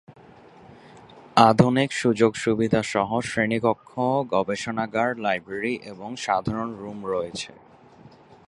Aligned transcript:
আধুনিক 1.37 1.89
সুযোগ 1.93 2.31
সুবিধা 2.35 2.81
সহ 2.83 3.09
শ্রেণিকক্ষ, 3.21 3.91
গবেষণাগার, 4.29 5.09
লাইব্রেরি 5.17 5.73
এবং 5.83 6.09
সাধারণ 6.17 6.69
রুম 6.75 6.99
রয়েছে। 7.05 7.51